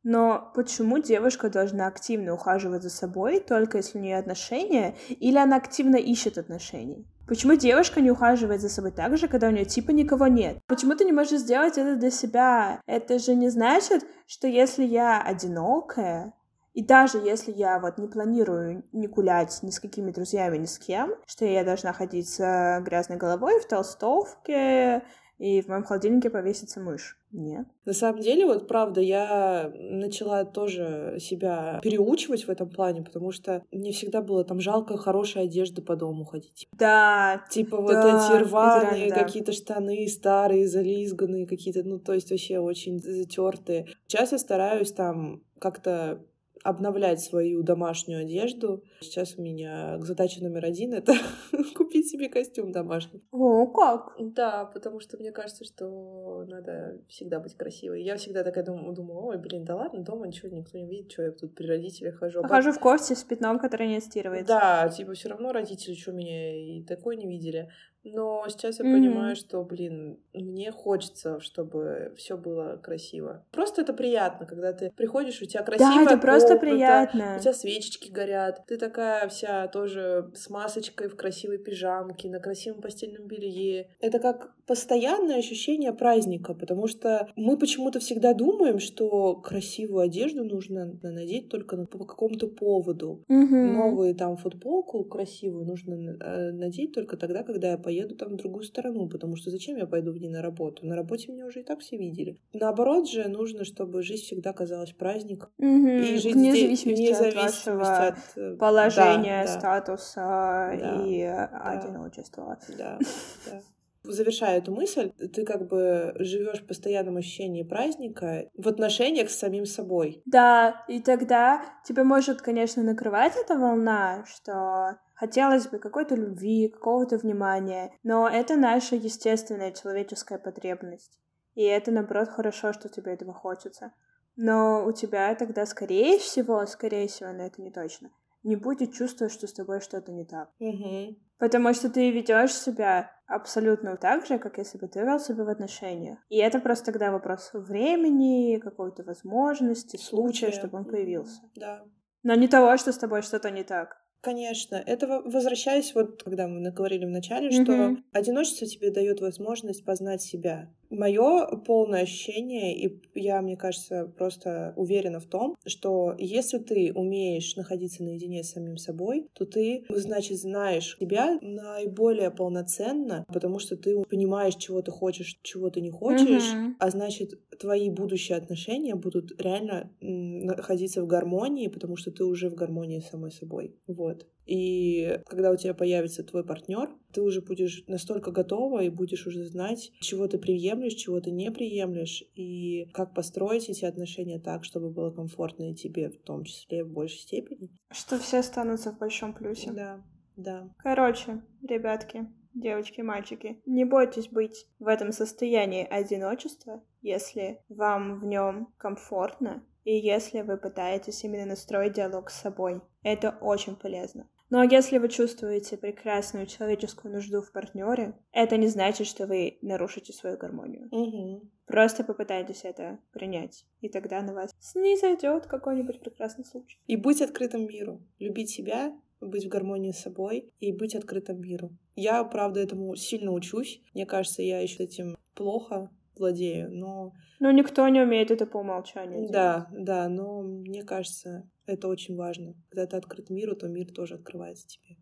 [0.02, 5.56] Но почему девушка должна активно ухаживать за собой, только если у нее отношения, или она
[5.56, 7.06] активно ищет отношений?
[7.28, 10.58] Почему девушка не ухаживает за собой так же, когда у нее типа никого нет?
[10.66, 12.80] Почему ты не можешь сделать это для себя?
[12.86, 16.32] Это же не значит, что если я одинокая,
[16.72, 20.78] и даже если я вот не планирую не гулять ни с какими друзьями, ни с
[20.78, 25.02] кем, что я должна ходить с э, грязной головой в толстовке,
[25.38, 27.16] и в моем холодильнике повесится мышь.
[27.30, 27.66] Нет.
[27.84, 33.62] На самом деле, вот правда, я начала тоже себя переучивать в этом плане, потому что
[33.70, 36.68] мне всегда было там жалко хорошей одежды по дому ходить.
[36.72, 37.44] Да.
[37.50, 39.14] Типа вот да, эти рваные да.
[39.14, 43.86] какие-то штаны старые, зализганные какие-то, ну то есть вообще очень затертые.
[44.06, 46.20] Сейчас я стараюсь там как-то
[46.64, 48.82] обновлять свою домашнюю одежду.
[49.00, 51.14] Сейчас у меня задача номер один— это
[51.76, 53.22] купить себе костюм домашний.
[53.30, 54.14] О, как?
[54.18, 58.02] Да, потому что мне кажется, что надо всегда быть красивой.
[58.02, 61.22] Я всегда такая думаю, думаю ой, блин, да ладно, дома ничего никто не видит, что
[61.22, 62.40] я тут при родителях хожу.
[62.42, 64.54] А хожу в кофте с пятном, который не стирывается.
[64.54, 67.70] Да, типа все равно родители, что меня и такой не видели.
[68.12, 68.92] Но сейчас я mm-hmm.
[68.92, 73.44] понимаю, что, блин, мне хочется, чтобы все было красиво.
[73.50, 77.36] Просто это приятно, когда ты приходишь, у тебя красивая Да, это просто комната, приятно.
[77.36, 82.80] У тебя свечечки горят, ты такая вся тоже с масочкой в красивой пижамке, на красивом
[82.80, 83.90] постельном белье.
[84.00, 90.92] Это как постоянное ощущение праздника, потому что мы почему-то всегда думаем, что красивую одежду нужно
[91.02, 93.24] надеть только по какому-то поводу.
[93.30, 93.72] Mm-hmm.
[93.72, 98.62] Новую там футболку красивую нужно э, надеть только тогда, когда я поеду там в другую
[98.64, 100.86] сторону, потому что зачем я пойду в ней на работу?
[100.86, 102.36] На работе меня уже и так все видели.
[102.52, 105.48] Наоборот же, нужно, чтобы жизнь всегда казалась праздником.
[105.56, 105.88] Угу.
[105.88, 111.06] И жить вне зависимости, вне от зависимости вашего от э, положения, да, да, статуса Да,
[111.06, 111.46] и да.
[111.64, 112.58] одиночества.
[112.76, 112.98] да,
[113.46, 113.62] да.
[114.10, 119.66] Завершая эту мысль, ты как бы живешь в постоянном ощущении праздника в отношениях с самим
[119.66, 120.22] собой.
[120.24, 127.18] Да, и тогда тебя может, конечно, накрывать эта волна, что хотелось бы какой-то любви, какого-то
[127.18, 131.18] внимания, но это наша естественная человеческая потребность.
[131.54, 133.92] И это, наоборот, хорошо, что тебе этого хочется.
[134.36, 138.10] Но у тебя тогда, скорее всего, скорее всего, но это не точно,
[138.44, 140.50] не будет чувства, что с тобой что-то не так.
[140.60, 141.16] Угу.
[141.38, 145.48] Потому что ты ведешь себя абсолютно так же, как если бы ты вел себя в
[145.48, 146.18] отношениях.
[146.28, 151.42] И это просто тогда вопрос времени, какой-то возможности, случая, чтобы он появился.
[151.54, 151.84] Да.
[152.22, 153.96] Но не того, что с тобой что-то не так.
[154.20, 158.04] Конечно, это возвращаясь вот, когда мы говорили в начале, что Мгм.
[158.12, 160.68] одиночество тебе дает возможность познать себя.
[160.90, 167.56] Мое полное ощущение, и я, мне кажется, просто уверена в том, что если ты умеешь
[167.56, 174.02] находиться наедине с самим собой, то ты, значит, знаешь себя наиболее полноценно, потому что ты
[174.08, 176.76] понимаешь, чего ты хочешь, чего ты не хочешь, Мгм.
[176.78, 182.54] а значит, твои будущие отношения будут реально находиться в гармонии, потому что ты уже в
[182.54, 183.76] гармонии с самой собой.
[183.86, 184.26] Вот.
[184.48, 189.44] И когда у тебя появится твой партнер, ты уже будешь настолько готова и будешь уже
[189.44, 194.90] знать, чего ты приемлешь, чего ты не приемлешь, и как построить эти отношения так, чтобы
[194.90, 197.68] было комфортно и тебе, в том числе в большей степени.
[197.90, 199.70] Что все останутся в большом плюсе.
[199.70, 200.02] Да,
[200.36, 200.72] да.
[200.78, 208.72] Короче, ребятки, девочки, мальчики, не бойтесь быть в этом состоянии одиночества, если вам в нем
[208.78, 212.80] комфортно и если вы пытаетесь именно настроить диалог с собой.
[213.02, 214.28] Это очень полезно.
[214.50, 220.12] Но если вы чувствуете прекрасную человеческую нужду в партнере, это не значит, что вы нарушите
[220.12, 220.88] свою гармонию.
[220.90, 221.50] Угу.
[221.66, 226.78] Просто попытайтесь это принять, и тогда на вас снизойдет какой-нибудь прекрасный случай.
[226.86, 228.00] И быть открытым миру.
[228.18, 231.76] Любить себя, быть в гармонии с собой и быть открытым миру.
[231.94, 233.82] Я, правда, этому сильно учусь.
[233.92, 237.12] Мне кажется, я еще этим плохо владею, но...
[237.38, 239.18] Но никто не умеет это по умолчанию.
[239.18, 239.32] делать.
[239.32, 242.54] Да, да, но мне кажется, это очень важно.
[242.70, 244.96] Когда ты открыт миру, то мир тоже открывается тебе.